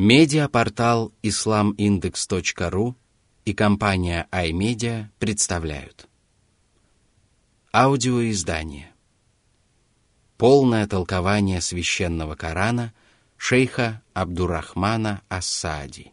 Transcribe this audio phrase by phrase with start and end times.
[0.00, 2.94] Медиапортал islamindex.ru
[3.44, 6.08] и компания iMedia представляют.
[7.72, 8.92] Аудиоиздание.
[10.36, 12.94] Полное толкование священного Корана
[13.36, 16.12] шейха Абдурахмана Ассади.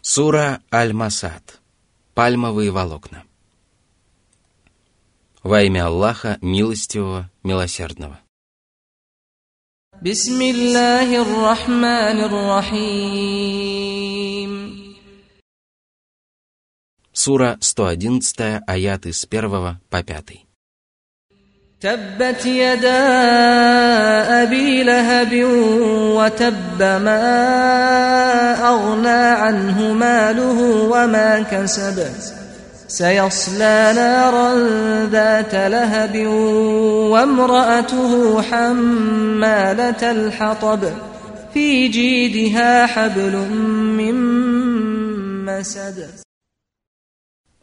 [0.00, 1.60] Сура Аль-Масад.
[2.14, 3.22] Пальмовые волокна.
[5.42, 8.18] Во имя Аллаха, милостивого, милосердного.
[10.01, 13.89] بسم الله الرحمن الرحيم
[17.11, 20.45] Сура 111, аяты с 1 по 5.
[21.81, 23.01] تبت يدا
[24.43, 25.33] أبي لهب
[26.15, 27.23] وتب ما
[28.69, 30.59] أغنى عنه ماله
[30.91, 32.07] وما كسب
[32.87, 34.49] سيصلى نارا
[35.05, 36.27] ذات لهب
[37.13, 40.81] وامرأته حمالة الحطب
[41.53, 43.35] في جيدها حبل
[43.97, 44.15] من
[45.45, 46.09] مسد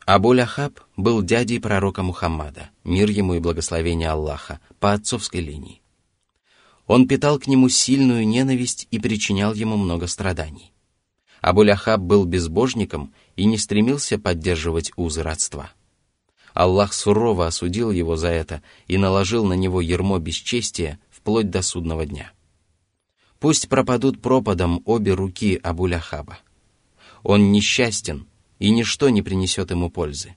[0.07, 5.83] Абу Ляхаб был дядей пророка Мухаммада, мир ему и благословение Аллаха, по отцовской линии.
[6.87, 10.73] Он питал к нему сильную ненависть и причинял ему много страданий.
[11.42, 15.72] Абу Ляхаб был безбожником и не стремился поддерживать узы родства.
[16.54, 22.06] Аллах сурово осудил его за это и наложил на него ермо бесчестия вплоть до судного
[22.06, 22.32] дня.
[23.40, 26.38] Пусть пропадут пропадом обе руки Абу Ляхаба.
[27.24, 28.28] Он несчастен,
[28.60, 30.36] и ничто не принесет ему пользы.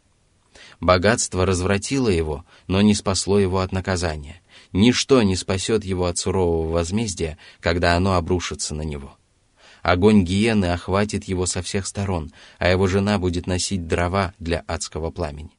[0.80, 4.40] Богатство развратило его, но не спасло его от наказания.
[4.72, 9.18] Ничто не спасет его от сурового возмездия, когда оно обрушится на него.
[9.84, 15.10] Огонь гиены охватит его со всех сторон, а его жена будет носить дрова для адского
[15.10, 15.50] пламени.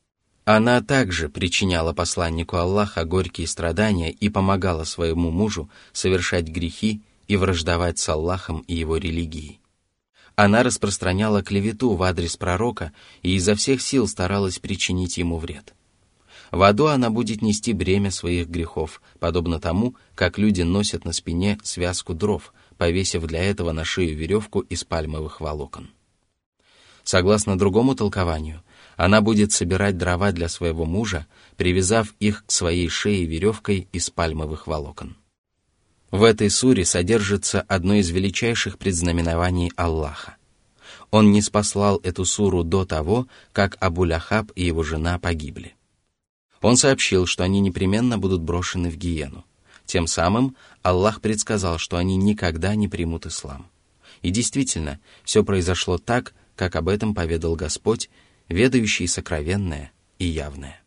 [0.45, 7.99] Она также причиняла посланнику Аллаха горькие страдания и помогала своему мужу совершать грехи и враждовать
[7.99, 9.59] с Аллахом и его религией.
[10.35, 15.75] Она распространяла клевету в адрес пророка и изо всех сил старалась причинить ему вред.
[16.49, 21.59] В аду она будет нести бремя своих грехов, подобно тому, как люди носят на спине
[21.63, 25.89] связку дров, повесив для этого на шею веревку из пальмовых волокон.
[27.03, 28.63] Согласно другому толкованию,
[28.97, 31.27] она будет собирать дрова для своего мужа,
[31.57, 35.15] привязав их к своей шее веревкой из пальмовых волокон.
[36.11, 40.37] В этой суре содержится одно из величайших предзнаменований Аллаха.
[41.11, 45.75] Он не спаслал эту суру до того, как Абу-Ляхаб и его жена погибли.
[46.61, 49.45] Он сообщил, что они непременно будут брошены в гиену.
[49.85, 53.69] Тем самым Аллах предсказал, что они никогда не примут ислам.
[54.21, 58.09] И действительно, все произошло так, как об этом поведал Господь,
[58.47, 60.84] ведающий сокровенное и явное.